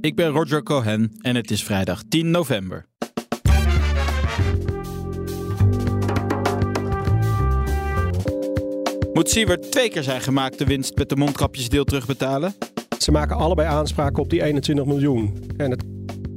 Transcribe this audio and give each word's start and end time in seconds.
Ik 0.00 0.14
ben 0.14 0.28
Roger 0.28 0.62
Cohen 0.62 1.12
en 1.20 1.36
het 1.36 1.50
is 1.50 1.64
vrijdag 1.64 2.02
10 2.08 2.30
november. 2.30 2.86
Moet 9.12 9.30
Siewert 9.30 9.72
twee 9.72 9.90
keer 9.90 10.02
zijn 10.02 10.20
gemaakte 10.20 10.64
winst 10.64 10.96
met 10.96 11.08
de 11.08 11.16
mondkapjesdeel 11.16 11.84
terugbetalen? 11.84 12.54
Ze 12.98 13.10
maken 13.10 13.36
allebei 13.36 13.68
aanspraak 13.68 14.18
op 14.18 14.30
die 14.30 14.42
21 14.42 14.84
miljoen. 14.84 15.44
En 15.56 15.70
het 15.70 15.84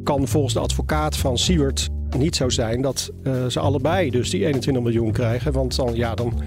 kan 0.04 0.28
volgens 0.28 0.54
de 0.54 0.60
advocaat 0.60 1.18
van 1.18 1.38
Siewert 1.38 1.90
niet 2.18 2.36
zo 2.36 2.50
zijn 2.50 2.82
dat 2.82 3.12
uh, 3.24 3.46
ze 3.46 3.60
allebei 3.60 4.10
dus 4.10 4.30
die 4.30 4.46
21 4.46 4.84
miljoen 4.84 5.12
krijgen. 5.12 5.52
Want 5.52 5.76
dan, 5.76 5.96
ja, 5.96 6.16
dan 6.16 6.42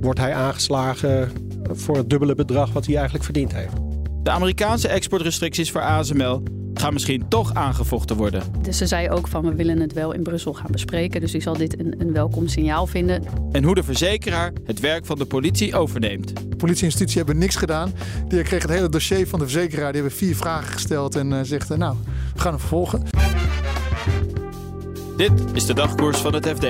wordt 0.00 0.20
hij 0.20 0.34
aangeslagen 0.34 1.30
voor 1.70 1.96
het 1.96 2.10
dubbele 2.10 2.34
bedrag 2.34 2.72
wat 2.72 2.86
hij 2.86 2.94
eigenlijk 2.94 3.24
verdiend 3.24 3.54
heeft. 3.54 3.83
De 4.24 4.30
Amerikaanse 4.30 4.88
exportrestricties 4.88 5.70
voor 5.70 5.80
ASML 5.80 6.42
gaan 6.74 6.92
misschien 6.92 7.28
toch 7.28 7.54
aangevochten 7.54 8.16
worden. 8.16 8.42
Dus 8.62 8.76
ze 8.76 8.86
zei 8.86 9.10
ook 9.10 9.28
van 9.28 9.44
we 9.44 9.54
willen 9.54 9.80
het 9.80 9.92
wel 9.92 10.12
in 10.12 10.22
Brussel 10.22 10.54
gaan 10.54 10.70
bespreken. 10.70 11.20
Dus 11.20 11.34
ik 11.34 11.42
zal 11.42 11.56
dit 11.56 11.78
een, 11.78 11.94
een 11.98 12.12
welkom 12.12 12.48
signaal 12.48 12.86
vinden. 12.86 13.24
En 13.52 13.64
hoe 13.64 13.74
de 13.74 13.82
verzekeraar 13.82 14.52
het 14.64 14.80
werk 14.80 15.06
van 15.06 15.18
de 15.18 15.24
politie 15.24 15.76
overneemt. 15.76 16.36
De 16.50 16.56
politie 16.56 16.82
en 16.82 16.88
justitie 16.88 17.16
hebben 17.16 17.38
niks 17.38 17.56
gedaan. 17.56 17.92
Die 18.28 18.42
kreeg 18.42 18.62
het 18.62 18.70
hele 18.70 18.88
dossier 18.88 19.28
van 19.28 19.38
de 19.38 19.44
verzekeraar. 19.44 19.92
Die 19.92 20.00
hebben 20.00 20.18
vier 20.18 20.36
vragen 20.36 20.72
gesteld 20.72 21.14
en 21.14 21.30
uh, 21.30 21.38
zegt 21.42 21.70
uh, 21.70 21.78
nou, 21.78 21.96
we 22.34 22.40
gaan 22.40 22.50
hem 22.50 22.60
vervolgen. 22.60 23.02
Dit 25.16 25.32
is 25.52 25.66
de 25.66 25.74
dagkoers 25.74 26.18
van 26.18 26.34
het 26.34 26.48
FD. 26.48 26.66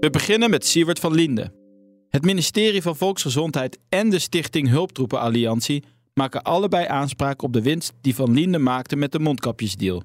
We 0.00 0.08
beginnen 0.10 0.50
met 0.50 0.66
Siewert 0.66 0.98
van 0.98 1.14
Linden. 1.14 1.65
Het 2.10 2.24
ministerie 2.24 2.82
van 2.82 2.96
Volksgezondheid 2.96 3.78
en 3.88 4.10
de 4.10 4.18
Stichting 4.18 4.68
Hulptroepenalliantie 4.68 5.84
maken 6.14 6.42
allebei 6.42 6.86
aanspraak 6.86 7.42
op 7.42 7.52
de 7.52 7.62
winst 7.62 7.92
die 8.00 8.14
Van 8.14 8.32
Linden 8.32 8.62
maakte 8.62 8.96
met 8.96 9.12
de 9.12 9.18
mondkapjesdeal. 9.18 10.02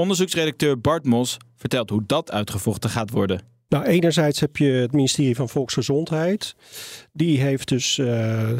Onderzoeksredacteur 0.00 0.80
Bart 0.80 1.04
Mos 1.04 1.36
vertelt 1.56 1.90
hoe 1.90 2.02
dat 2.06 2.30
uitgevochten 2.30 2.90
gaat 2.90 3.10
worden. 3.10 3.42
Nou, 3.68 3.84
enerzijds 3.84 4.40
heb 4.40 4.56
je 4.56 4.70
het 4.70 4.92
ministerie 4.92 5.36
van 5.36 5.48
Volksgezondheid. 5.48 6.54
Die 7.12 7.40
heeft 7.40 7.68
dus 7.68 7.98
uh, 7.98 8.50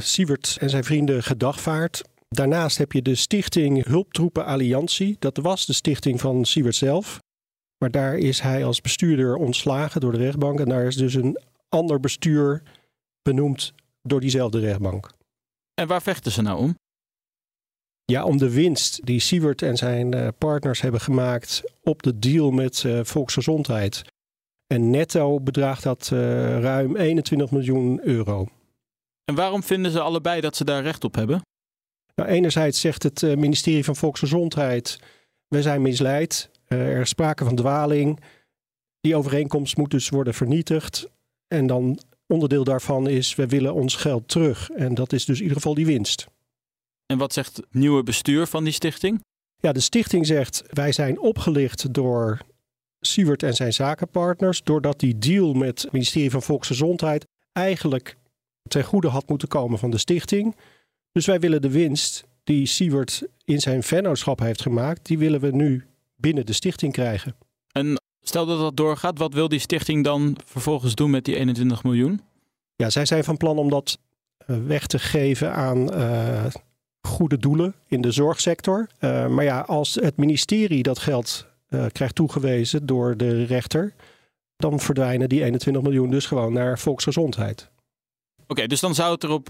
en 0.60 0.70
zijn 0.70 0.84
vrienden 0.84 1.22
gedagvaard. 1.22 2.02
Daarnaast 2.28 2.78
heb 2.78 2.92
je 2.92 3.02
de 3.02 3.14
stichting 3.14 3.86
Hulptroepen 3.86 4.44
Alliantie. 4.44 5.16
Dat 5.18 5.36
was 5.36 5.66
de 5.66 5.72
stichting 5.72 6.20
van 6.20 6.44
Siewert 6.44 6.74
zelf. 6.74 7.18
Maar 7.78 7.90
daar 7.90 8.16
is 8.16 8.40
hij 8.40 8.64
als 8.64 8.80
bestuurder 8.80 9.36
ontslagen 9.36 10.00
door 10.00 10.12
de 10.12 10.18
rechtbank. 10.18 10.60
En 10.60 10.68
daar 10.68 10.86
is 10.86 10.96
dus 10.96 11.14
een 11.14 11.40
ander 11.70 12.00
bestuur 12.00 12.62
benoemd 13.22 13.72
door 14.02 14.20
diezelfde 14.20 14.58
rechtbank. 14.58 15.10
En 15.74 15.86
waar 15.86 16.02
vechten 16.02 16.32
ze 16.32 16.42
nou 16.42 16.58
om? 16.58 16.74
Ja, 18.04 18.24
om 18.24 18.38
de 18.38 18.50
winst 18.50 19.06
die 19.06 19.20
Siewert 19.20 19.62
en 19.62 19.76
zijn 19.76 20.14
uh, 20.14 20.28
partners 20.38 20.80
hebben 20.80 21.00
gemaakt 21.00 21.62
op 21.82 22.02
de 22.02 22.18
deal 22.18 22.50
met 22.50 22.82
uh, 22.82 23.04
Volksgezondheid. 23.04 24.02
En 24.66 24.90
netto 24.90 25.40
bedraagt 25.40 25.82
dat 25.82 26.10
uh, 26.12 26.18
ruim 26.60 26.96
21 26.96 27.50
miljoen 27.50 28.00
euro. 28.06 28.46
En 29.24 29.34
waarom 29.34 29.62
vinden 29.62 29.90
ze 29.90 30.00
allebei 30.00 30.40
dat 30.40 30.56
ze 30.56 30.64
daar 30.64 30.82
recht 30.82 31.04
op 31.04 31.14
hebben? 31.14 31.42
Nou, 32.14 32.28
enerzijds 32.28 32.80
zegt 32.80 33.02
het 33.02 33.22
ministerie 33.22 33.84
van 33.84 33.96
Volksgezondheid: 33.96 34.98
we 35.48 35.62
zijn 35.62 35.82
misleid, 35.82 36.50
er 36.66 37.00
is 37.00 37.08
sprake 37.08 37.44
van 37.44 37.56
dwaling. 37.56 38.20
Die 39.00 39.16
overeenkomst 39.16 39.76
moet 39.76 39.90
dus 39.90 40.08
worden 40.08 40.34
vernietigd. 40.34 41.08
En 41.52 41.66
dan 41.66 41.98
onderdeel 42.26 42.64
daarvan 42.64 43.08
is, 43.08 43.34
we 43.34 43.46
willen 43.46 43.74
ons 43.74 43.94
geld 43.94 44.28
terug. 44.28 44.70
En 44.70 44.94
dat 44.94 45.12
is 45.12 45.24
dus 45.24 45.36
in 45.36 45.42
ieder 45.42 45.56
geval 45.56 45.74
die 45.74 45.86
winst. 45.86 46.26
En 47.06 47.18
wat 47.18 47.32
zegt 47.32 47.56
het 47.56 47.66
nieuwe 47.70 48.02
bestuur 48.02 48.46
van 48.46 48.64
die 48.64 48.72
stichting? 48.72 49.24
Ja, 49.56 49.72
de 49.72 49.80
stichting 49.80 50.26
zegt, 50.26 50.62
wij 50.70 50.92
zijn 50.92 51.20
opgelicht 51.20 51.94
door 51.94 52.40
Siewert 53.00 53.42
en 53.42 53.54
zijn 53.54 53.72
zakenpartners. 53.72 54.62
Doordat 54.62 55.00
die 55.00 55.18
deal 55.18 55.52
met 55.52 55.82
het 55.82 55.92
ministerie 55.92 56.30
van 56.30 56.42
Volksgezondheid 56.42 57.26
eigenlijk 57.52 58.16
ten 58.68 58.84
goede 58.84 59.08
had 59.08 59.28
moeten 59.28 59.48
komen 59.48 59.78
van 59.78 59.90
de 59.90 59.98
stichting. 59.98 60.56
Dus 61.12 61.26
wij 61.26 61.40
willen 61.40 61.62
de 61.62 61.70
winst 61.70 62.24
die 62.44 62.66
Siewert 62.66 63.22
in 63.44 63.60
zijn 63.60 63.82
vennootschap 63.82 64.38
heeft 64.38 64.62
gemaakt, 64.62 65.06
die 65.06 65.18
willen 65.18 65.40
we 65.40 65.50
nu 65.50 65.86
binnen 66.16 66.46
de 66.46 66.52
stichting 66.52 66.92
krijgen. 66.92 67.36
Stel 68.30 68.46
dat 68.46 68.58
dat 68.58 68.76
doorgaat, 68.76 69.18
wat 69.18 69.34
wil 69.34 69.48
die 69.48 69.58
stichting 69.58 70.04
dan 70.04 70.36
vervolgens 70.44 70.94
doen 70.94 71.10
met 71.10 71.24
die 71.24 71.36
21 71.36 71.82
miljoen? 71.82 72.20
Ja, 72.76 72.90
zij 72.90 73.04
zijn 73.06 73.24
van 73.24 73.36
plan 73.36 73.58
om 73.58 73.70
dat 73.70 73.98
eh, 74.36 74.56
weg 74.66 74.86
te 74.86 74.98
geven 74.98 75.54
aan 75.54 75.94
uh, 75.94 76.44
goede 77.00 77.38
doelen 77.38 77.74
in 77.86 78.00
de 78.00 78.10
zorgsector. 78.10 78.88
Uh, 79.00 79.26
maar 79.26 79.44
ja, 79.44 79.60
als 79.60 79.94
het 79.94 80.16
ministerie 80.16 80.82
dat 80.82 80.98
geld 80.98 81.46
krijgt 81.92 82.14
toegewezen 82.14 82.86
door 82.86 83.16
de 83.16 83.44
rechter, 83.44 83.94
dan 84.56 84.80
verdwijnen 84.80 85.28
die 85.28 85.42
21 85.42 85.82
miljoen 85.82 86.10
dus 86.10 86.26
gewoon 86.26 86.52
naar 86.52 86.78
volksgezondheid. 86.78 87.70
Oké, 88.42 88.52
okay, 88.52 88.66
dus 88.66 88.80
dan 88.80 88.94
zou 88.94 89.12
het 89.12 89.24
erop 89.24 89.48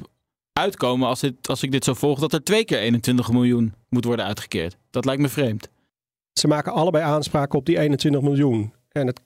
uitkomen 0.52 1.08
als, 1.08 1.20
dit, 1.20 1.48
als 1.48 1.62
ik 1.62 1.72
dit 1.72 1.84
zo 1.84 1.94
volg, 1.94 2.18
dat 2.18 2.32
er 2.32 2.44
twee 2.44 2.64
keer 2.64 2.78
21 2.78 3.32
miljoen 3.32 3.74
moet 3.88 4.04
worden 4.04 4.24
uitgekeerd. 4.24 4.76
Dat 4.90 5.04
lijkt 5.04 5.22
me 5.22 5.28
vreemd. 5.28 5.68
Ze 6.32 6.48
maken 6.48 6.72
allebei 6.72 7.04
aanspraak 7.04 7.54
op 7.54 7.66
die 7.66 7.78
21 7.78 8.20
miljoen. 8.20 8.72
En 8.88 9.06
het 9.06 9.20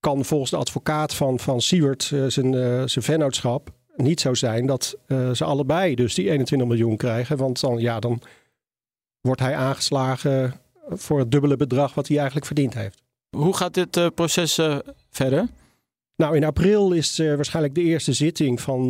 kan 0.00 0.24
volgens 0.24 0.50
de 0.50 0.56
advocaat 0.56 1.14
van, 1.14 1.38
van 1.38 1.60
Siewert, 1.60 2.10
uh, 2.14 2.26
zijn, 2.26 2.52
uh, 2.52 2.82
zijn 2.86 3.04
vennootschap, 3.04 3.70
niet 3.96 4.20
zo 4.20 4.34
zijn 4.34 4.66
dat 4.66 4.96
uh, 5.06 5.30
ze 5.30 5.44
allebei 5.44 5.94
dus 5.94 6.14
die 6.14 6.30
21 6.30 6.68
miljoen 6.68 6.96
krijgen. 6.96 7.36
Want 7.36 7.60
dan, 7.60 7.78
ja, 7.78 8.00
dan 8.00 8.20
wordt 9.20 9.40
hij 9.40 9.56
aangeslagen 9.56 10.54
voor 10.88 11.18
het 11.18 11.30
dubbele 11.30 11.56
bedrag 11.56 11.94
wat 11.94 12.08
hij 12.08 12.16
eigenlijk 12.16 12.46
verdiend 12.46 12.74
heeft. 12.74 13.02
Hoe 13.36 13.56
gaat 13.56 13.74
dit 13.74 14.14
proces 14.14 14.60
verder? 15.10 15.48
Nou, 16.16 16.36
in 16.36 16.44
april 16.44 16.92
is 16.92 17.18
waarschijnlijk 17.18 17.74
de 17.74 17.82
eerste 17.82 18.12
zitting 18.12 18.60
van 18.60 18.88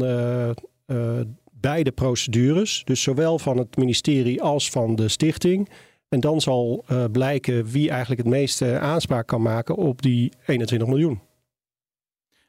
beide 1.65 1.93
procedures. 1.93 2.83
Dus 2.85 3.03
zowel 3.03 3.39
van 3.39 3.57
het 3.57 3.77
ministerie 3.77 4.43
als 4.43 4.71
van 4.71 4.97
de 4.97 5.09
stichting. 5.09 5.69
En 6.15 6.21
dan 6.21 6.41
zal 6.41 6.85
uh, 6.89 7.05
blijken 7.13 7.65
wie 7.65 7.91
eigenlijk 7.91 8.21
het 8.21 8.31
meeste 8.31 8.79
aanspraak 8.79 9.27
kan 9.27 9.43
maken 9.43 9.77
op 9.77 10.03
die 10.03 10.33
21 10.47 10.89
miljoen. 10.89 11.13
Oké 11.13 11.23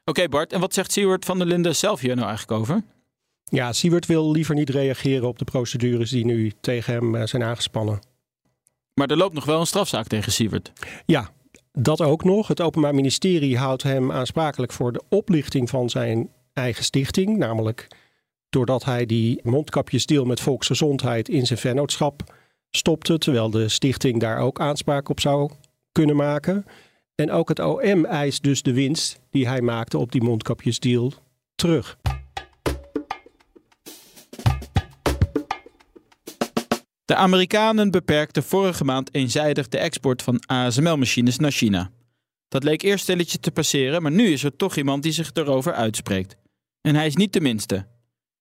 okay 0.04 0.28
Bart, 0.28 0.52
en 0.52 0.60
wat 0.60 0.74
zegt 0.74 0.92
Siewert 0.92 1.24
van 1.24 1.38
der 1.38 1.46
Linden 1.46 1.76
zelf 1.76 2.00
hier 2.00 2.14
nou 2.14 2.28
eigenlijk 2.28 2.60
over? 2.60 2.82
Ja, 3.44 3.72
Siewert 3.72 4.06
wil 4.06 4.30
liever 4.30 4.54
niet 4.54 4.70
reageren 4.70 5.28
op 5.28 5.38
de 5.38 5.44
procedures 5.44 6.10
die 6.10 6.24
nu 6.24 6.52
tegen 6.60 6.92
hem 6.92 7.14
uh, 7.14 7.26
zijn 7.26 7.42
aangespannen. 7.42 7.98
Maar 8.94 9.08
er 9.10 9.16
loopt 9.16 9.34
nog 9.34 9.44
wel 9.44 9.60
een 9.60 9.66
strafzaak 9.66 10.06
tegen 10.06 10.32
Siewert. 10.32 10.72
Ja, 11.06 11.30
dat 11.72 12.00
ook 12.00 12.24
nog. 12.24 12.48
Het 12.48 12.60
Openbaar 12.60 12.94
Ministerie 12.94 13.58
houdt 13.58 13.82
hem 13.82 14.12
aansprakelijk 14.12 14.72
voor 14.72 14.92
de 14.92 15.02
oplichting 15.08 15.70
van 15.70 15.90
zijn 15.90 16.30
eigen 16.52 16.84
stichting. 16.84 17.36
Namelijk 17.36 17.88
doordat 18.48 18.84
hij 18.84 19.06
die 19.06 19.40
mondkapjesdeal 19.42 20.24
met 20.24 20.40
volksgezondheid 20.40 21.28
in 21.28 21.46
zijn 21.46 21.58
vennootschap 21.58 22.34
stopte, 22.70 23.18
terwijl 23.18 23.50
de 23.50 23.68
stichting 23.68 24.20
daar 24.20 24.38
ook 24.38 24.60
aanspraak 24.60 25.08
op 25.08 25.20
zou 25.20 25.50
kunnen 25.92 26.16
maken. 26.16 26.64
En 27.14 27.30
ook 27.30 27.48
het 27.48 27.58
OM 27.58 28.04
eist 28.04 28.42
dus 28.42 28.62
de 28.62 28.72
winst 28.72 29.20
die 29.30 29.48
hij 29.48 29.60
maakte 29.60 29.98
op 29.98 30.12
die 30.12 30.22
mondkapjesdeal 30.22 31.12
terug. 31.54 31.98
De 37.04 37.14
Amerikanen 37.14 37.90
beperkten 37.90 38.42
vorige 38.42 38.84
maand 38.84 39.14
eenzijdig 39.14 39.68
de 39.68 39.78
export 39.78 40.22
van 40.22 40.42
ASML-machines 40.46 41.38
naar 41.38 41.50
China. 41.50 41.90
Dat 42.48 42.64
leek 42.64 42.82
eerst 42.82 43.02
stelletje 43.02 43.38
te 43.38 43.50
passeren, 43.50 44.02
maar 44.02 44.12
nu 44.12 44.26
is 44.26 44.44
er 44.44 44.56
toch 44.56 44.76
iemand 44.76 45.02
die 45.02 45.12
zich 45.12 45.30
erover 45.32 45.72
uitspreekt. 45.72 46.36
En 46.80 46.94
hij 46.94 47.06
is 47.06 47.16
niet 47.16 47.32
de 47.32 47.40
minste 47.40 47.86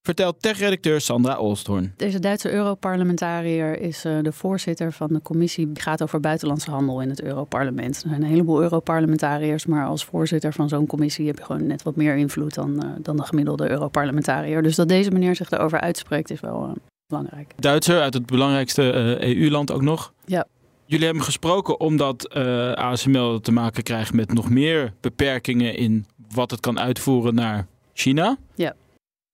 vertelt 0.06 0.42
tech-redacteur 0.42 1.02
Sandra 1.02 1.38
Olsthoorn. 1.38 1.94
Deze 1.98 2.20
Duitse 2.20 2.52
Europarlementariër 2.52 3.80
is 3.80 4.06
uh, 4.06 4.18
de 4.22 4.32
voorzitter 4.32 4.92
van 4.92 5.08
de 5.08 5.22
commissie 5.22 5.72
die 5.72 5.84
gaat 5.84 6.04
over 6.04 6.20
buitenlandse 6.20 6.72
handel 6.72 7.02
in 7.02 7.10
het 7.10 7.22
Europarlement. 7.22 7.96
Er 8.04 8.10
zijn 8.10 8.22
een 8.22 8.30
heleboel 8.30 8.62
Europarlementariërs, 8.62 9.66
maar 9.66 9.86
als 9.86 10.06
voorzitter 10.06 10.54
van 10.54 10.70
zo'n 10.70 10.88
commissie 10.88 11.28
heb 11.28 11.38
je 11.38 11.44
gewoon 11.44 11.68
net 11.68 11.84
wat 11.84 11.96
meer 11.96 12.16
invloed 12.16 12.54
dan, 12.54 12.86
uh, 12.86 12.92
dan 13.02 13.18
de 13.18 13.24
gemiddelde 13.24 13.70
Europarlementariër. 13.70 14.64
Dus 14.64 14.76
dat 14.76 14.88
deze 14.88 15.12
meneer 15.12 15.36
zich 15.36 15.52
erover 15.52 15.80
uitspreekt 15.80 16.30
is 16.30 16.40
wel, 16.40 16.66
uh, 16.66 16.72
belangrijk. 17.08 17.54
Duitser 17.56 18.02
uit 18.02 18.14
het 18.14 18.26
belangrijkste 18.26 19.18
EU-land 19.20 19.72
ook 19.72 19.82
nog. 19.82 20.14
Ja. 20.26 20.46
Jullie 20.86 21.06
hebben 21.06 21.24
gesproken 21.24 21.80
omdat 21.80 22.34
ASML 22.76 23.40
te 23.40 23.52
maken 23.52 23.84
krijgt 23.84 24.14
met 24.14 24.34
nog 24.34 24.50
meer 24.50 24.94
beperkingen 25.02 25.76
in 25.76 26.06
wat 26.34 26.52
het 26.52 26.60
kan 26.60 26.80
uitvoeren 26.80 27.36
naar 27.36 27.68
China. 27.94 28.38
Ja. 28.56 28.76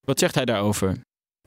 Wat 0.02 0.20
zegt 0.20 0.36
hij 0.36 0.46
daarover? 0.46 0.88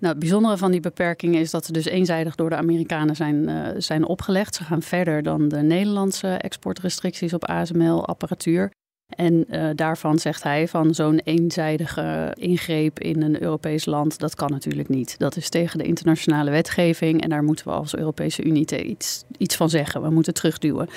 Nou, 0.01 0.13
het 0.13 0.19
bijzondere 0.19 0.57
van 0.57 0.71
die 0.71 0.81
beperkingen 0.81 1.41
is 1.41 1.51
dat 1.51 1.65
ze 1.65 1.73
dus 1.73 1.85
eenzijdig 1.85 2.35
door 2.35 2.51
de 2.51 2.57
Amerikanen 2.57 3.17
zijn, 3.17 3.49
uh, 3.49 3.69
zijn 3.77 4.07
opgelegd. 4.07 4.55
Ze 4.55 4.65
gaan 4.65 4.83
verder 4.83 5.23
dan 5.23 5.49
de 5.49 5.63
Nederlandse 5.63 6.29
exportrestricties 6.29 7.35
op 7.35 7.45
ASML-apparatuur. 7.45 8.73
En 9.09 9.45
uh, 9.51 9.71
daarvan 9.75 10.19
zegt 10.19 10.43
hij 10.43 10.69
van 10.69 10.95
zo'n 10.95 11.21
eenzijdige 11.25 12.35
ingreep 12.39 12.99
in 13.01 13.23
een 13.23 13.43
Europees 13.43 13.85
land, 13.85 14.19
dat 14.19 14.35
kan 14.35 14.51
natuurlijk 14.51 14.89
niet. 14.89 15.19
Dat 15.19 15.37
is 15.37 15.49
tegen 15.49 15.79
de 15.79 15.85
internationale 15.85 16.51
wetgeving 16.51 17.23
en 17.23 17.29
daar 17.29 17.43
moeten 17.43 17.67
we 17.67 17.73
als 17.73 17.97
Europese 17.97 18.45
Unie 18.45 18.85
iets, 18.85 19.25
iets 19.39 19.57
van 19.57 19.71
zeggen. 19.71 20.03
We 20.03 20.11
moeten 20.11 20.35
terugduwen. 20.35 20.89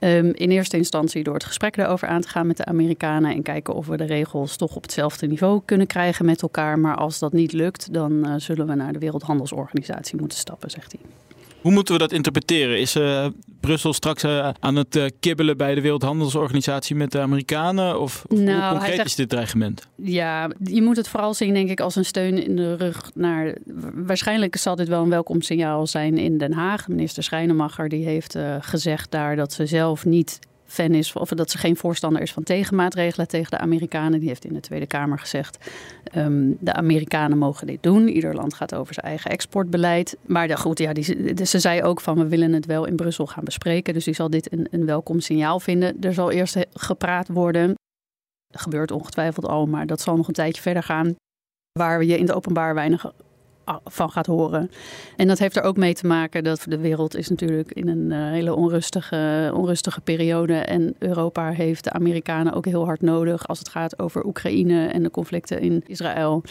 Um, 0.00 0.32
in 0.34 0.50
eerste 0.50 0.76
instantie 0.76 1.22
door 1.22 1.34
het 1.34 1.44
gesprek 1.44 1.76
daarover 1.76 2.08
aan 2.08 2.20
te 2.20 2.28
gaan 2.28 2.46
met 2.46 2.56
de 2.56 2.64
Amerikanen 2.64 3.34
en 3.34 3.42
kijken 3.42 3.74
of 3.74 3.86
we 3.86 3.96
de 3.96 4.04
regels 4.04 4.56
toch 4.56 4.76
op 4.76 4.82
hetzelfde 4.82 5.26
niveau 5.26 5.60
kunnen 5.64 5.86
krijgen 5.86 6.24
met 6.24 6.42
elkaar. 6.42 6.78
Maar 6.78 6.96
als 6.96 7.18
dat 7.18 7.32
niet 7.32 7.52
lukt, 7.52 7.92
dan 7.92 8.12
uh, 8.12 8.34
zullen 8.36 8.66
we 8.66 8.74
naar 8.74 8.92
de 8.92 8.98
Wereldhandelsorganisatie 8.98 10.18
moeten 10.18 10.38
stappen, 10.38 10.70
zegt 10.70 10.92
hij. 10.92 11.23
Hoe 11.64 11.72
moeten 11.72 11.94
we 11.94 12.00
dat 12.00 12.12
interpreteren? 12.12 12.80
Is 12.80 12.96
uh, 12.96 13.26
Brussel 13.60 13.92
straks 13.92 14.24
uh, 14.24 14.48
aan 14.60 14.76
het 14.76 14.96
uh, 14.96 15.04
kibbelen 15.20 15.56
bij 15.56 15.74
de 15.74 15.80
Wereldhandelsorganisatie 15.80 16.96
met 16.96 17.12
de 17.12 17.20
Amerikanen? 17.20 18.00
Of, 18.00 18.24
of 18.26 18.38
nou, 18.38 18.60
hoe 18.60 18.68
concreet 18.70 18.94
zegt, 18.94 19.06
is 19.06 19.14
dit 19.14 19.28
dreigement? 19.28 19.88
Ja, 19.96 20.50
je 20.64 20.82
moet 20.82 20.96
het 20.96 21.08
vooral 21.08 21.34
zien, 21.34 21.54
denk 21.54 21.70
ik, 21.70 21.80
als 21.80 21.96
een 21.96 22.04
steun 22.04 22.44
in 22.44 22.56
de 22.56 22.74
rug 22.74 23.10
naar. 23.14 23.56
Waarschijnlijk 23.94 24.56
zal 24.56 24.76
dit 24.76 24.88
wel 24.88 25.02
een 25.02 25.10
welkom 25.10 25.42
signaal 25.42 25.86
zijn 25.86 26.18
in 26.18 26.38
Den 26.38 26.52
Haag. 26.52 26.88
Minister 26.88 27.22
Schrijnemacher 27.22 27.88
die 27.88 28.04
heeft 28.04 28.38
gezegd 28.60 29.10
daar 29.10 29.36
dat 29.36 29.52
ze 29.52 29.66
zelf 29.66 30.04
niet 30.04 30.38
fan 30.74 30.94
is, 30.94 31.12
of 31.12 31.28
dat 31.28 31.50
ze 31.50 31.58
geen 31.58 31.76
voorstander 31.76 32.22
is 32.22 32.32
van 32.32 32.42
tegenmaatregelen 32.42 33.28
tegen 33.28 33.50
de 33.50 33.58
Amerikanen. 33.58 34.18
Die 34.18 34.28
heeft 34.28 34.44
in 34.44 34.54
de 34.54 34.60
Tweede 34.60 34.86
Kamer 34.86 35.18
gezegd: 35.18 35.70
um, 36.16 36.56
de 36.60 36.72
Amerikanen 36.72 37.38
mogen 37.38 37.66
dit 37.66 37.82
doen. 37.82 38.08
Ieder 38.08 38.34
land 38.34 38.54
gaat 38.54 38.74
over 38.74 38.94
zijn 38.94 39.06
eigen 39.06 39.30
exportbeleid. 39.30 40.16
Maar 40.26 40.48
de, 40.48 40.56
goed, 40.56 40.78
ja, 40.78 40.92
die, 40.92 41.44
ze 41.46 41.58
zei 41.58 41.82
ook 41.82 42.00
van 42.00 42.18
we 42.18 42.28
willen 42.28 42.52
het 42.52 42.66
wel 42.66 42.84
in 42.84 42.96
Brussel 42.96 43.26
gaan 43.26 43.44
bespreken. 43.44 43.94
Dus 43.94 44.04
die 44.04 44.14
zal 44.14 44.30
dit 44.30 44.52
een, 44.52 44.68
een 44.70 44.86
welkom 44.86 45.20
signaal 45.20 45.60
vinden. 45.60 46.00
Er 46.00 46.14
zal 46.14 46.30
eerst 46.30 46.56
gepraat 46.72 47.28
worden. 47.28 47.74
Dat 48.46 48.62
gebeurt 48.62 48.90
ongetwijfeld 48.90 49.46
al, 49.46 49.66
maar 49.66 49.86
dat 49.86 50.00
zal 50.00 50.16
nog 50.16 50.28
een 50.28 50.34
tijdje 50.34 50.62
verder 50.62 50.82
gaan. 50.82 51.14
Waar 51.72 52.04
je 52.04 52.18
in 52.18 52.26
het 52.26 52.34
openbaar 52.34 52.74
weinig 52.74 53.12
van 53.84 54.10
gaat 54.10 54.26
horen. 54.26 54.70
En 55.16 55.26
dat 55.26 55.38
heeft 55.38 55.56
er 55.56 55.62
ook 55.62 55.76
mee 55.76 55.94
te 55.94 56.06
maken 56.06 56.44
dat 56.44 56.64
de 56.68 56.78
wereld 56.78 57.16
is 57.16 57.28
natuurlijk 57.28 57.72
in 57.72 57.88
een 57.88 58.10
uh, 58.10 58.30
hele 58.30 58.54
onrustige, 58.54 59.50
onrustige 59.54 60.00
periode. 60.00 60.54
En 60.54 60.94
Europa 60.98 61.50
heeft 61.50 61.84
de 61.84 61.92
Amerikanen 61.92 62.52
ook 62.52 62.64
heel 62.64 62.84
hard 62.84 63.00
nodig 63.00 63.48
als 63.48 63.58
het 63.58 63.68
gaat 63.68 63.98
over 63.98 64.26
Oekraïne 64.26 64.86
en 64.86 65.02
de 65.02 65.10
conflicten 65.10 65.60
in 65.60 65.82
Israël. 65.86 66.42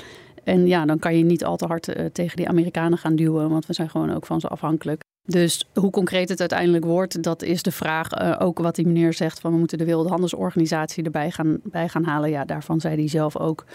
En 0.43 0.67
ja, 0.67 0.85
dan 0.85 0.99
kan 0.99 1.17
je 1.17 1.23
niet 1.23 1.45
al 1.45 1.57
te 1.57 1.65
hard 1.65 1.87
uh, 1.87 2.05
tegen 2.05 2.37
die 2.37 2.47
Amerikanen 2.47 2.97
gaan 2.97 3.15
duwen, 3.15 3.49
want 3.49 3.65
we 3.65 3.73
zijn 3.73 3.89
gewoon 3.89 4.13
ook 4.13 4.25
van 4.25 4.39
ze 4.39 4.47
afhankelijk. 4.47 5.01
Dus 5.25 5.69
hoe 5.73 5.91
concreet 5.91 6.29
het 6.29 6.39
uiteindelijk 6.39 6.85
wordt, 6.85 7.23
dat 7.23 7.41
is 7.41 7.63
de 7.63 7.71
vraag. 7.71 8.21
Uh, 8.21 8.35
ook 8.39 8.59
wat 8.59 8.75
die 8.75 8.85
meneer 8.85 9.13
zegt 9.13 9.39
van 9.39 9.51
we 9.51 9.57
moeten 9.57 9.77
de 9.77 9.85
Wereldhandelsorganisatie 9.85 11.03
erbij 11.03 11.31
gaan, 11.31 11.59
bij 11.63 11.89
gaan 11.89 12.03
halen. 12.03 12.29
Ja, 12.29 12.45
daarvan 12.45 12.81
zei 12.81 12.95
hij 12.95 13.07
zelf 13.07 13.37
ook. 13.37 13.65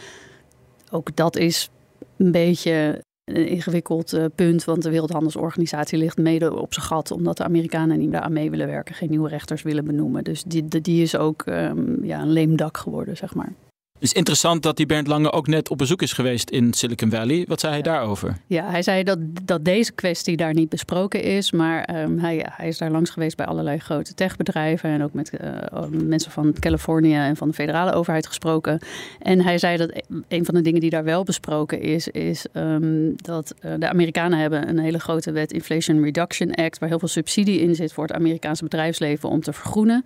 Ook 0.90 1.17
dat 1.17 1.37
is 1.37 1.70
een 2.17 2.32
beetje 2.32 3.02
een 3.29 3.49
ingewikkeld 3.49 4.15
uh, 4.15 4.25
punt, 4.35 4.65
want 4.65 4.83
de 4.83 4.91
Wereldhandelsorganisatie 4.91 5.99
ligt 5.99 6.19
mede 6.19 6.61
op 6.61 6.75
zijn 6.75 6.87
gat, 6.87 7.11
omdat 7.11 7.37
de 7.37 7.45
Amerikanen 7.45 7.99
niet 7.99 8.13
daar 8.13 8.33
mee 8.33 8.51
willen 8.51 8.67
werken, 8.67 8.95
geen 8.95 9.11
nieuwe 9.11 9.29
rechters 9.29 9.63
willen 9.63 9.85
benoemen. 9.85 10.25
Dus 10.25 10.43
die, 10.43 10.69
die 10.81 11.03
is 11.03 11.17
ook 11.17 11.47
um, 11.47 12.05
ja, 12.05 12.21
een 12.21 12.33
leemdak 12.33 12.77
geworden, 12.77 13.17
zeg 13.17 13.35
maar. 13.35 13.53
Het 13.99 14.06
is 14.06 14.12
interessant 14.12 14.62
dat 14.62 14.77
die 14.77 14.87
Bernd 14.87 15.06
Lange 15.06 15.33
ook 15.33 15.47
net 15.47 15.71
op 15.71 15.79
bezoek 15.79 16.03
is 16.03 16.12
geweest 16.12 16.50
in 16.50 16.73
Silicon 16.73 17.11
Valley. 17.11 17.45
Wat 17.49 17.61
zei 17.61 17.73
hij 17.73 17.83
daarover? 17.83 18.37
Ja, 18.47 18.71
hij 18.71 18.83
zei 18.83 19.03
dat, 19.03 19.19
dat 19.43 19.65
deze 19.65 19.93
kwestie 19.93 20.37
daar 20.37 20.55
niet 20.55 20.69
besproken 20.69 21.23
is. 21.23 21.53
Maar 21.53 22.03
um, 22.03 22.19
hij, 22.19 22.47
hij 22.50 22.69
is 22.69 22.79
daar 22.79 22.91
langs 22.91 23.11
geweest 23.11 23.37
bij 23.37 23.47
allerlei 23.47 23.79
grote 23.79 24.15
techbedrijven. 24.15 24.91
En 24.91 25.03
ook 25.03 25.12
met 25.12 25.33
uh, 25.41 25.83
mensen 25.91 26.31
van 26.31 26.55
Californië 26.59 27.15
en 27.15 27.37
van 27.37 27.49
de 27.49 27.55
federale 27.55 27.93
overheid 27.93 28.27
gesproken. 28.27 28.81
En 29.19 29.41
hij 29.41 29.59
zei 29.59 29.77
dat 29.77 30.03
een 30.29 30.45
van 30.45 30.55
de 30.55 30.61
dingen 30.61 30.81
die 30.81 30.91
daar 30.91 31.05
wel 31.05 31.25
besproken 31.25 31.81
is, 31.81 32.09
is 32.09 32.47
um, 32.53 33.15
dat 33.17 33.55
uh, 33.65 33.73
de 33.79 33.89
Amerikanen 33.89 34.39
hebben 34.39 34.69
een 34.69 34.79
hele 34.79 34.99
grote 34.99 35.33
wet 35.33 35.53
Inflation 35.53 36.03
Reduction 36.03 36.55
Act. 36.55 36.79
Waar 36.79 36.89
heel 36.89 36.99
veel 36.99 37.09
subsidie 37.09 37.61
in 37.61 37.75
zit 37.75 37.93
voor 37.93 38.05
het 38.05 38.12
Amerikaanse 38.12 38.65
bedrijfsleven 38.65 39.29
om 39.29 39.41
te 39.41 39.53
vergroenen. 39.53 40.05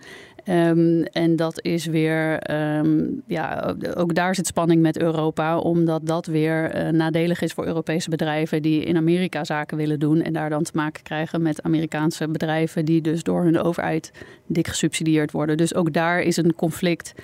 Um, 0.49 1.03
en 1.03 1.37
dat 1.37 1.65
is 1.65 1.87
weer, 1.87 2.51
um, 2.79 3.23
ja, 3.27 3.75
ook 3.95 4.15
daar 4.15 4.35
zit 4.35 4.47
spanning 4.47 4.83
met 4.83 4.99
Europa, 4.99 5.59
omdat 5.59 6.07
dat 6.07 6.27
weer 6.27 6.77
uh, 6.77 6.89
nadelig 6.89 7.43
is 7.43 7.53
voor 7.53 7.67
Europese 7.67 8.11
bedrijven 8.11 8.63
die 8.63 8.85
in 8.85 8.97
Amerika 8.97 9.45
zaken 9.45 9.77
willen 9.77 9.99
doen 9.99 10.23
en 10.23 10.33
daar 10.33 10.51
dan 10.51 10.63
te 10.63 10.73
maken 10.75 11.03
krijgen 11.03 11.43
met 11.43 11.63
Amerikaanse 11.63 12.29
bedrijven 12.29 12.85
die 12.85 13.01
dus 13.01 13.23
door 13.23 13.43
hun 13.43 13.61
overheid 13.61 14.13
dik 14.47 14.69
gesubsidieerd 14.69 15.31
worden. 15.31 15.57
Dus 15.57 15.75
ook 15.75 15.93
daar 15.93 16.21
is 16.21 16.37
een 16.37 16.55
conflict 16.55 17.15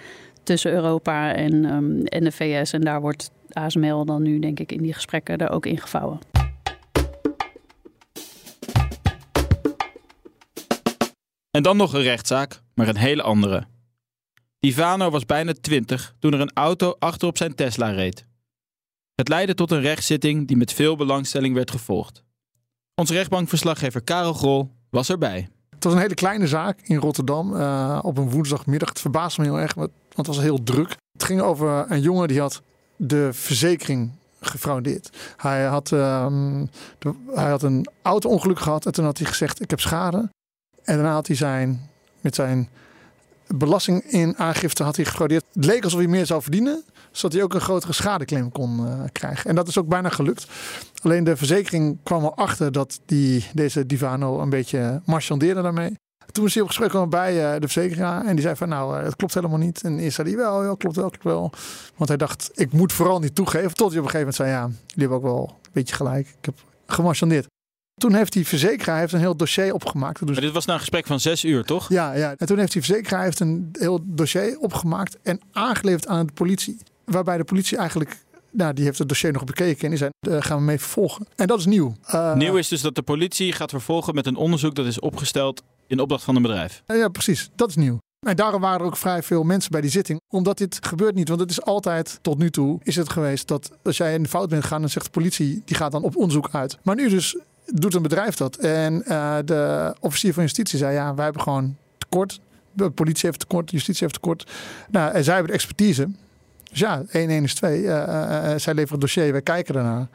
tussen 0.42 0.72
Europa 0.72 1.34
en, 1.34 1.64
um, 1.64 2.04
en 2.04 2.24
de 2.24 2.32
VS 2.32 2.72
en 2.72 2.80
daar 2.80 3.00
wordt 3.00 3.30
ASML 3.52 4.04
dan 4.04 4.22
nu 4.22 4.38
denk 4.38 4.60
ik 4.60 4.72
in 4.72 4.82
die 4.82 4.94
gesprekken 4.94 5.38
er 5.38 5.50
ook 5.50 5.66
ingevouwen. 5.66 6.37
En 11.58 11.64
dan 11.64 11.76
nog 11.76 11.92
een 11.92 12.02
rechtszaak, 12.02 12.62
maar 12.74 12.88
een 12.88 12.96
hele 12.96 13.22
andere. 13.22 13.66
Ivano 14.60 15.10
was 15.10 15.26
bijna 15.26 15.52
20 15.60 16.14
toen 16.18 16.32
er 16.32 16.40
een 16.40 16.52
auto 16.54 16.96
achter 16.98 17.28
op 17.28 17.36
zijn 17.36 17.54
Tesla 17.54 17.90
reed. 17.90 18.26
Het 19.14 19.28
leidde 19.28 19.54
tot 19.54 19.70
een 19.70 19.80
rechtszitting 19.80 20.46
die 20.46 20.56
met 20.56 20.72
veel 20.72 20.96
belangstelling 20.96 21.54
werd 21.54 21.70
gevolgd. 21.70 22.24
Onze 22.94 23.12
rechtbankverslaggever 23.12 24.02
Karel 24.02 24.32
Grol 24.32 24.70
was 24.90 25.08
erbij. 25.10 25.48
Het 25.70 25.84
was 25.84 25.92
een 25.92 25.98
hele 25.98 26.14
kleine 26.14 26.46
zaak 26.46 26.80
in 26.80 26.96
Rotterdam 26.96 27.54
uh, 27.54 27.98
op 28.02 28.18
een 28.18 28.30
woensdagmiddag. 28.30 28.88
Het 28.88 29.00
verbaasde 29.00 29.40
me 29.42 29.46
heel 29.46 29.60
erg, 29.60 29.74
want 29.74 29.90
het 30.14 30.26
was 30.26 30.38
heel 30.38 30.62
druk. 30.62 30.96
Het 31.12 31.24
ging 31.24 31.40
over 31.40 31.90
een 31.90 32.00
jongen 32.00 32.28
die 32.28 32.40
had 32.40 32.62
de 32.96 33.32
verzekering 33.32 34.12
gefraudeerd. 34.40 35.34
Hij 35.36 35.64
had, 35.64 35.86
de, 35.88 37.14
hij 37.34 37.50
had 37.50 37.62
een 37.62 37.86
auto-ongeluk 38.02 38.58
gehad 38.58 38.86
en 38.86 38.92
toen 38.92 39.04
had 39.04 39.18
hij 39.18 39.26
gezegd: 39.26 39.60
Ik 39.60 39.70
heb 39.70 39.80
schade. 39.80 40.28
En 40.88 40.94
daarna 40.94 41.12
had 41.12 41.26
hij 41.26 41.36
zijn, 41.36 41.90
met 42.20 42.34
zijn 42.34 42.68
belasting 43.46 44.02
in 44.02 44.36
aangifte 44.36 44.82
had 44.82 44.96
hij 44.96 45.04
gefraudeerd. 45.04 45.44
Het 45.52 45.64
leek 45.64 45.84
alsof 45.84 45.98
hij 45.98 46.08
meer 46.08 46.26
zou 46.26 46.42
verdienen, 46.42 46.84
zodat 47.10 47.32
hij 47.32 47.42
ook 47.42 47.54
een 47.54 47.60
grotere 47.60 47.92
schadeclaim 47.92 48.52
kon 48.52 48.80
uh, 48.80 49.00
krijgen. 49.12 49.50
En 49.50 49.56
dat 49.56 49.68
is 49.68 49.78
ook 49.78 49.88
bijna 49.88 50.08
gelukt. 50.08 50.46
Alleen 51.02 51.24
de 51.24 51.36
verzekering 51.36 51.98
kwam 52.02 52.24
erachter 52.24 52.72
dat 52.72 53.00
die, 53.04 53.46
deze 53.54 53.86
Divano 53.86 54.40
een 54.40 54.50
beetje 54.50 55.02
marchandeerde 55.04 55.62
daarmee. 55.62 55.94
Toen 56.32 56.44
was 56.44 56.54
hij 56.54 56.62
op 56.62 56.68
gesprek 56.68 57.08
bij 57.08 57.34
uh, 57.34 57.60
de 57.60 57.68
verzekeraar 57.68 58.24
en 58.24 58.32
die 58.32 58.44
zei 58.44 58.56
van 58.56 58.68
nou, 58.68 58.98
uh, 58.98 59.04
het 59.04 59.16
klopt 59.16 59.34
helemaal 59.34 59.58
niet. 59.58 59.82
En 59.82 59.98
eerst 59.98 60.14
zei 60.14 60.28
hij 60.28 60.36
wel, 60.36 60.64
ja, 60.64 60.74
klopt 60.78 60.96
wel, 60.96 61.12
wel. 61.22 61.52
Want 61.96 62.08
hij 62.08 62.18
dacht, 62.18 62.50
ik 62.54 62.72
moet 62.72 62.92
vooral 62.92 63.18
niet 63.18 63.34
toegeven. 63.34 63.74
Tot 63.74 63.90
hij 63.90 63.98
op 63.98 64.04
een 64.04 64.10
gegeven 64.10 64.18
moment 64.18 64.34
zei, 64.34 64.50
ja, 64.50 64.62
jullie 64.86 65.08
hebben 65.08 65.16
ook 65.16 65.36
wel 65.36 65.56
een 65.62 65.70
beetje 65.72 65.94
gelijk. 65.94 66.28
Ik 66.28 66.44
heb 66.44 66.54
gemarchandeerd. 66.86 67.46
Toen 67.98 68.14
heeft 68.14 68.32
die 68.32 68.46
verzekeraar 68.46 68.98
heeft 68.98 69.12
een 69.12 69.18
heel 69.18 69.36
dossier 69.36 69.74
opgemaakt. 69.74 70.26
Dus... 70.26 70.30
Maar 70.30 70.40
dit 70.40 70.52
was 70.52 70.64
na 70.64 70.72
een 70.72 70.78
gesprek 70.78 71.06
van 71.06 71.20
zes 71.20 71.44
uur, 71.44 71.64
toch? 71.64 71.88
Ja, 71.88 72.12
ja. 72.12 72.34
En 72.36 72.46
toen 72.46 72.58
heeft 72.58 72.72
die 72.72 72.82
verzekeraar 72.82 73.22
heeft 73.22 73.40
een 73.40 73.68
heel 73.72 74.00
dossier 74.04 74.58
opgemaakt 74.58 75.16
en 75.22 75.40
aangeleverd 75.52 76.06
aan 76.06 76.26
de 76.26 76.32
politie. 76.32 76.78
Waarbij 77.04 77.36
de 77.36 77.44
politie 77.44 77.76
eigenlijk 77.76 78.16
nou, 78.50 78.72
die 78.72 78.84
heeft 78.84 78.98
het 78.98 79.08
dossier 79.08 79.32
nog 79.32 79.44
bekeken 79.44 79.82
en 79.82 79.88
die 79.88 79.98
zei, 79.98 80.10
uh, 80.28 80.36
gaan 80.40 80.58
we 80.58 80.64
mee 80.64 80.78
vervolgen. 80.78 81.26
En 81.36 81.46
dat 81.46 81.58
is 81.58 81.66
nieuw. 81.66 81.96
Uh, 82.14 82.34
nieuw 82.34 82.56
is 82.56 82.68
dus 82.68 82.80
dat 82.80 82.94
de 82.94 83.02
politie 83.02 83.52
gaat 83.52 83.70
vervolgen 83.70 84.14
met 84.14 84.26
een 84.26 84.36
onderzoek 84.36 84.74
dat 84.74 84.86
is 84.86 85.00
opgesteld 85.00 85.62
in 85.86 86.00
opdracht 86.00 86.24
van 86.24 86.36
een 86.36 86.42
bedrijf. 86.42 86.82
Ja, 86.86 87.08
precies. 87.08 87.50
Dat 87.54 87.68
is 87.68 87.76
nieuw. 87.76 87.98
En 88.26 88.36
daarom 88.36 88.60
waren 88.60 88.80
er 88.80 88.86
ook 88.86 88.96
vrij 88.96 89.22
veel 89.22 89.42
mensen 89.42 89.70
bij 89.70 89.80
die 89.80 89.90
zitting. 89.90 90.20
Omdat 90.28 90.58
dit 90.58 90.78
gebeurt 90.86 91.14
niet. 91.14 91.28
Want 91.28 91.40
het 91.40 91.50
is 91.50 91.62
altijd, 91.62 92.18
tot 92.22 92.38
nu 92.38 92.50
toe, 92.50 92.80
is 92.82 92.96
het 92.96 93.10
geweest 93.10 93.48
dat 93.48 93.70
als 93.82 93.96
jij 93.96 94.14
in 94.14 94.22
de 94.22 94.28
fout 94.28 94.48
bent 94.48 94.62
gegaan, 94.62 94.80
dan 94.80 94.90
zegt 94.90 95.06
de 95.06 95.12
politie, 95.12 95.62
die 95.64 95.76
gaat 95.76 95.92
dan 95.92 96.02
op 96.02 96.16
onderzoek 96.16 96.48
uit. 96.52 96.78
Maar 96.82 96.94
nu 96.94 97.08
dus 97.08 97.36
doet 97.74 97.94
een 97.94 98.02
bedrijf 98.02 98.36
dat. 98.36 98.56
En 98.56 99.02
uh, 99.08 99.36
de 99.44 99.94
officier 100.00 100.32
van 100.32 100.42
justitie 100.42 100.78
zei, 100.78 100.94
ja, 100.94 101.14
wij 101.14 101.24
hebben 101.24 101.42
gewoon 101.42 101.76
tekort. 101.98 102.40
De 102.72 102.90
politie 102.90 103.26
heeft 103.26 103.40
tekort, 103.40 103.66
de 103.66 103.72
justitie 103.72 104.02
heeft 104.02 104.14
tekort. 104.14 104.50
Nou, 104.90 105.12
en 105.12 105.24
zij 105.24 105.34
hebben 105.34 105.52
de 105.52 105.58
expertise. 105.58 106.08
Dus 106.70 106.78
ja, 106.78 107.02
1 107.10 107.30
1 107.30 107.44
is 107.44 107.54
2. 107.54 107.80
Uh, 107.80 107.88
uh, 107.88 107.96
zij 108.56 108.74
leveren 108.74 108.90
het 108.90 109.00
dossier, 109.00 109.32
wij 109.32 109.42
kijken 109.42 109.74
ernaar. 109.74 110.08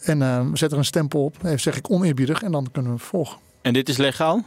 En 0.00 0.18
we 0.18 0.56
zetten 0.56 0.70
er 0.70 0.78
een 0.78 0.84
stempel 0.84 1.24
op. 1.24 1.36
Even 1.44 1.60
zeg 1.60 1.76
ik 1.76 1.90
oneerbiedig 1.90 2.42
en 2.42 2.52
dan 2.52 2.68
kunnen 2.72 2.92
we 2.92 2.98
volgen. 2.98 3.38
En 3.62 3.72
dit 3.72 3.88
is 3.88 3.96
legaal? 3.96 4.44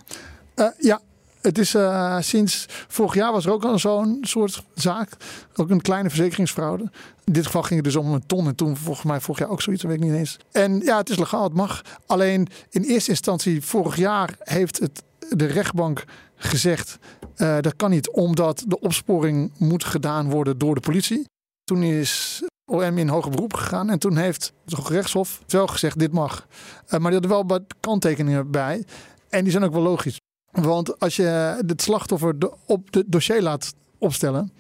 ja, 0.78 1.00
Het 1.44 1.58
is 1.58 1.76
uh, 1.76 2.18
sinds 2.20 2.66
vorig 2.88 3.14
jaar 3.14 3.32
was 3.32 3.46
er 3.46 3.52
ook 3.52 3.66
al 3.66 3.80
zo'n 3.80 4.18
soort 4.22 4.64
zaak. 4.74 5.10
Ook 5.56 5.70
een 5.70 5.82
kleine 5.82 6.10
verzekeringsfraude. 6.10 6.84
In 7.24 7.34
dit 7.34 7.46
geval 7.46 7.62
ging 7.62 7.76
het 7.76 7.84
dus 7.84 7.96
om 7.96 8.14
een 8.14 8.26
ton. 8.26 8.48
En 8.48 8.56
toen 8.56 8.78
volgens 8.78 9.06
mij 9.06 9.20
vorig 9.20 9.40
jaar 9.40 9.50
ook 9.50 9.62
zoiets, 9.62 9.82
dat 9.82 9.92
weet 9.92 10.02
ik 10.02 10.10
niet 10.10 10.18
eens. 10.18 10.38
En 10.52 10.80
ja, 10.80 10.98
het 10.98 11.10
is 11.10 11.18
legaal, 11.18 11.44
het 11.44 11.54
mag. 11.54 11.82
Alleen 12.06 12.48
in 12.70 12.84
eerste 12.84 13.10
instantie 13.10 13.62
vorig 13.62 13.96
jaar 13.96 14.36
heeft 14.40 14.80
het 14.80 15.04
de 15.30 15.46
rechtbank 15.46 16.04
gezegd... 16.36 16.98
Uh, 17.38 17.58
dat 17.60 17.76
kan 17.76 17.90
niet, 17.90 18.10
omdat 18.10 18.64
de 18.68 18.80
opsporing 18.80 19.52
moet 19.58 19.84
gedaan 19.84 20.30
worden 20.30 20.58
door 20.58 20.76
de 20.76 20.82
politie. 20.82 21.28
Toen 21.64 21.84
is 21.84 22.44
OM 22.66 22.98
in 22.98 23.08
hoger 23.08 23.32
beroep 23.32 23.54
gegaan. 23.54 23.90
En 23.90 24.00
toen 24.00 24.18
heeft 24.18 24.54
het 24.66 24.86
gerechtshof 24.86 25.42
wel 25.48 25.68
gezegd, 25.68 26.00
dit 26.00 26.12
mag. 26.12 26.48
Uh, 26.86 27.00
maar 27.00 27.12
die 27.12 27.20
hadden 27.20 27.48
wel 27.48 27.60
kanttekeningen 27.80 28.52
bij. 28.52 28.84
En 29.30 29.44
die 29.44 29.52
zijn 29.52 29.64
ook 29.64 29.74
wel 29.74 29.82
logisch. 29.82 30.20
Want 30.54 31.00
als 31.00 31.16
je 31.16 31.58
het 31.68 31.82
slachtoffer 31.82 32.36
op 32.66 32.94
het 32.94 33.04
dossier 33.08 33.42
laat 33.42 33.74
opstellen, 33.98 34.52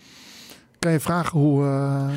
kan 0.79 0.91
je 0.91 0.99
vragen 0.99 1.39
hoe, 1.39 1.63
uh, 1.63 2.09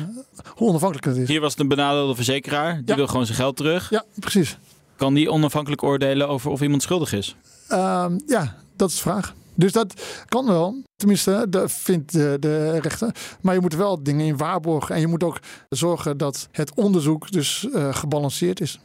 hoe 0.55 0.67
onafhankelijk 0.67 1.05
het 1.05 1.17
is. 1.17 1.27
Hier 1.27 1.41
was 1.41 1.51
het 1.51 1.59
een 1.59 1.67
benadeelde 1.67 2.15
verzekeraar. 2.15 2.81
Die 2.85 2.95
wil 2.95 3.07
gewoon 3.07 3.25
zijn 3.25 3.37
geld 3.37 3.55
terug. 3.55 3.89
Ja, 3.89 4.05
precies. 4.19 4.57
Kan 4.95 5.13
die 5.13 5.31
onafhankelijk 5.31 5.83
oordelen 5.83 6.27
over 6.27 6.51
of 6.51 6.61
iemand 6.61 6.81
schuldig 6.81 7.13
is? 7.13 7.35
Um, 7.71 8.19
ja, 8.27 8.55
dat 8.75 8.89
is 8.89 8.95
de 8.95 9.01
vraag. 9.01 9.33
Dus 9.53 9.71
dat 9.71 9.93
kan 10.25 10.45
wel. 10.45 10.81
Tenminste, 10.95 11.45
dat 11.49 11.71
vindt 11.71 12.11
de, 12.11 12.37
de, 12.39 12.79
rechter. 12.79 13.15
Maar 13.41 13.53
je 13.53 13.61
moet 13.61 13.73
wel 13.73 14.03
dingen 14.03 14.25
in 14.25 14.37
waarborgen. 14.37 14.95
En 14.95 15.01
je 15.01 15.07
moet 15.07 15.23
ook 15.23 15.39
zorgen 15.69 16.17
dat 16.17 16.47
het 16.51 16.73
onderzoek 16.73 17.31
dus 17.31 17.67
uh, 17.73 17.95
gebalanceerd 17.95 18.61
is. 18.61 18.79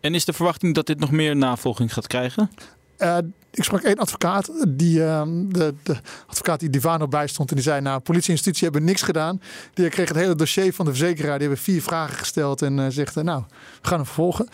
En 0.00 0.14
is 0.14 0.24
de 0.24 0.32
verwachting 0.32 0.74
dat 0.74 0.86
dit 0.86 0.98
nog 0.98 1.10
meer 1.10 1.36
navolging 1.36 1.92
gaat 1.92 2.06
krijgen? 2.06 2.50
Uh, 2.98 3.18
ik 3.54 3.64
sprak 3.64 3.82
één 3.82 3.98
advocaat, 3.98 4.50
die, 4.68 4.98
uh, 4.98 5.22
de, 5.26 5.74
de, 5.82 5.96
advocaat 6.26 6.60
die 6.60 6.70
Divano 6.70 7.08
bijstond. 7.08 7.48
En 7.48 7.54
die 7.54 7.64
zei, 7.64 7.80
nou, 7.80 8.00
politie 8.00 8.54
hebben 8.54 8.84
niks 8.84 9.02
gedaan. 9.02 9.40
Die 9.74 9.88
kreeg 9.88 10.08
het 10.08 10.16
hele 10.16 10.34
dossier 10.34 10.72
van 10.72 10.84
de 10.84 10.90
verzekeraar. 10.90 11.38
Die 11.38 11.46
hebben 11.46 11.64
vier 11.64 11.82
vragen 11.82 12.16
gesteld 12.16 12.62
en 12.62 12.78
uh, 12.78 12.86
zegt, 12.88 13.14
nou, 13.14 13.42
we 13.82 13.88
gaan 13.88 13.96
hem 13.96 14.06
vervolgen. 14.06 14.48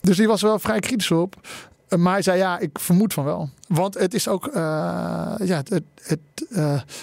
Dus 0.00 0.16
die 0.16 0.26
was 0.26 0.42
er 0.42 0.48
wel 0.48 0.58
vrij 0.58 0.80
kritisch 0.80 1.10
op. 1.10 1.34
maar 1.96 2.12
hij 2.12 2.22
zei, 2.22 2.38
ja, 2.38 2.58
ik 2.58 2.78
vermoed 2.78 3.12
van 3.12 3.24
wel. 3.24 3.50
Want 3.68 3.94
het 3.94 4.14
is 4.14 4.28
ook, 4.28 4.50
ja, 4.54 5.62
het, 5.68 5.82
het 6.02 6.18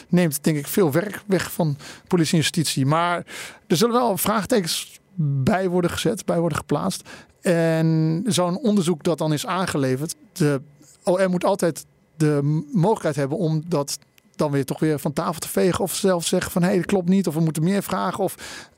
neemt 0.10 0.44
denk 0.44 0.58
ik 0.58 0.68
veel 0.68 0.92
werk 0.92 1.24
weg 1.26 1.52
van 1.52 1.78
politie 2.08 2.34
en 2.34 2.40
justitie. 2.40 2.86
Maar 2.86 3.26
er 3.68 3.78
zullen 3.78 3.96
wel 3.96 4.18
vraagtekens 4.18 5.00
bij 5.16 5.70
worden 5.70 5.92
gezet, 5.92 6.26
bij 6.26 6.40
worden 6.40 6.58
geplaatst. 6.58 7.10
En 7.42 8.24
zo'n 8.28 8.58
onderzoek 8.58 9.04
dat 9.04 9.18
dan 9.18 9.34
is 9.34 9.46
aangeleverd, 9.46 10.16
de 10.34 10.62
OM 11.06 11.30
moet 11.30 11.44
altijd 11.44 11.86
de 12.18 12.64
mogelijkheid 12.72 13.16
hebben 13.16 13.38
om 13.38 13.64
dat 13.68 13.98
dan 14.36 14.52
weer 14.52 14.66
toch 14.66 14.80
weer 14.80 15.00
van 15.00 15.14
tafel 15.14 15.40
te 15.40 15.48
vegen. 15.48 15.84
Of 15.84 15.96
zelf 15.96 16.26
zeggen 16.26 16.52
van 16.52 16.62
hé, 16.62 16.68
hey, 16.68 16.78
dat 16.78 16.86
klopt 16.86 17.10
niet. 17.10 17.28
Of 17.28 17.34
we 17.34 17.40
moeten 17.40 17.64
meer 17.64 17.84
vragen. 17.84 18.24
Of 18.24 18.36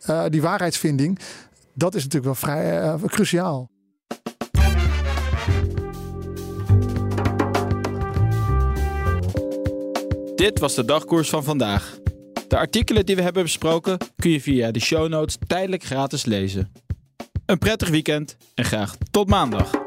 uh, 0.10 0.26
die 0.30 0.42
waarheidsvinding. 0.42 1.20
Dat 1.74 1.96
is 1.96 2.04
natuurlijk 2.04 2.26
wel 2.26 2.52
vrij 2.54 2.84
uh, 2.84 3.04
cruciaal. 3.06 3.70
Dit 10.36 10.60
was 10.60 10.76
de 10.76 10.86
dagkoers 10.86 11.30
van 11.30 11.44
vandaag. 11.44 11.98
De 12.48 12.58
artikelen 12.58 13.06
die 13.06 13.16
we 13.16 13.22
hebben 13.22 13.44
besproken 13.44 13.98
kun 14.16 14.32
je 14.32 14.42
via 14.42 14.72
de 14.72 14.80
show 14.80 15.08
notes 15.10 15.38
tijdelijk 15.48 15.84
gratis 15.84 16.26
lezen. 16.26 16.72
Een 17.46 17.58
prettig 17.58 17.90
weekend 17.90 18.38
en 18.56 18.66
graag 18.66 18.96
tot 19.12 19.30
maandag. 19.30 19.87